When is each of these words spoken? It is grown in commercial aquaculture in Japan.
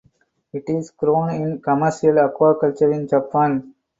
It 0.51 0.63
is 0.67 0.89
grown 0.89 1.29
in 1.29 1.61
commercial 1.61 2.13
aquaculture 2.13 2.91
in 2.91 3.07
Japan. 3.07 3.71